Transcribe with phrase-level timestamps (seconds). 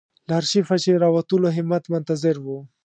[0.27, 2.45] له آرشیفه چې راووتلو همت منتظر و.